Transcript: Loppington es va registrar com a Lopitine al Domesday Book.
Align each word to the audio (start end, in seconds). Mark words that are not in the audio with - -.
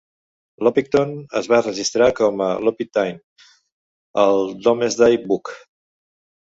Loppington 0.67 1.11
es 1.41 1.49
va 1.51 1.59
registrar 1.65 2.09
com 2.21 2.43
a 2.47 2.49
Lopitine 2.69 3.47
al 4.27 4.45
Domesday 4.71 5.25
Book. 5.31 5.57